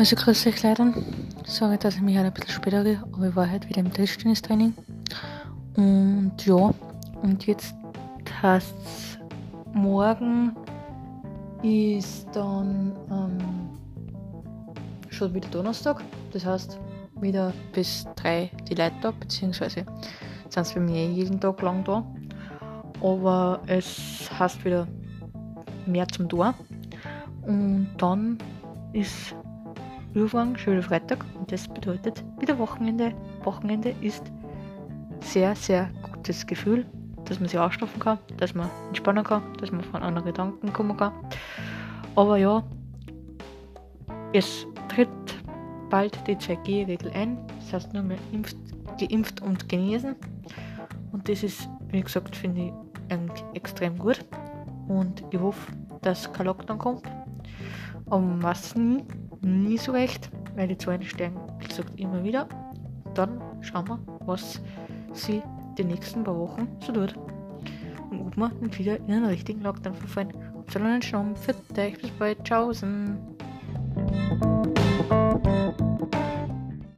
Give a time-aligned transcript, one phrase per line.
[0.00, 0.94] Also grüß euch leider.
[1.44, 3.92] Sorry, dass ich mich heute ein bisschen später rede, aber ich war heute wieder im
[3.92, 4.72] Tischtennistraining.
[5.76, 6.72] Und ja,
[7.20, 7.74] und jetzt
[8.40, 9.18] heißt es,
[9.74, 10.56] morgen
[11.62, 13.38] ist dann ähm,
[15.10, 16.02] schon wieder Donnerstag.
[16.32, 16.80] Das heißt,
[17.20, 19.84] wieder bis drei die Leute da, beziehungsweise
[20.48, 22.02] sind es bei mir eh jeden Tag lang da.
[23.02, 24.88] Aber es heißt wieder
[25.84, 26.54] mehr zum Tor.
[27.42, 28.38] Und dann
[28.94, 29.34] ist
[30.12, 33.14] Wieder Freitag und das bedeutet wieder Wochenende.
[33.44, 34.24] Wochenende ist
[35.20, 36.84] sehr, sehr gutes Gefühl,
[37.26, 40.96] dass man sich ausschlafen kann, dass man entspannen kann, dass man von anderen Gedanken kommen
[40.96, 41.12] kann.
[42.16, 42.62] Aber ja,
[44.32, 45.08] es tritt
[45.90, 47.38] bald die 2G-Regel ein.
[47.60, 48.56] Das heißt nur mehr impft,
[48.98, 50.16] geimpft und genesen.
[51.12, 52.72] Und das ist, wie gesagt, finde
[53.08, 54.24] ich extrem gut.
[54.88, 57.02] Und ich hoffe, dass kein Lockdown kommt.
[58.06, 59.04] Aber was nie,
[59.42, 62.48] nie so recht, weil die Zahlen steigen, wie gesagt, immer wieder.
[63.14, 64.60] Dann schauen wir, was
[65.12, 65.42] sie
[65.78, 67.14] die nächsten paar Wochen so tut.
[68.10, 70.32] Und ob wir nicht wieder in einen richtigen Lockdown verfallen.
[70.56, 71.36] Habt einen schönen Schnamm.
[71.36, 71.98] Für euch.
[72.00, 72.44] Bis bald.
[72.44, 73.18] Tschaußen.